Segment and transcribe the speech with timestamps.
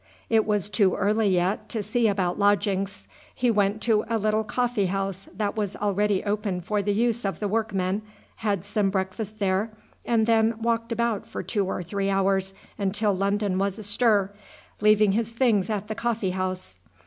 [0.31, 3.07] It was too early yet to see about lodgings.
[3.35, 7.39] He went to a little coffee house that was already open for the use of
[7.39, 8.01] the workmen,
[8.37, 9.69] had some breakfast there,
[10.03, 14.31] and then walked about for two or three hours until London was astir,
[14.79, 16.79] leaving his things at the coffee house.